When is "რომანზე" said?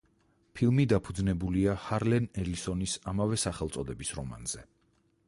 4.23-4.69